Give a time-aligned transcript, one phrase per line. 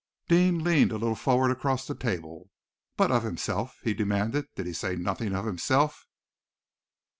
[0.27, 2.49] Deane leaned a little forward across the table.
[2.97, 4.47] "But of himself?" he demanded.
[4.55, 6.07] "Did he say nothing of himself?"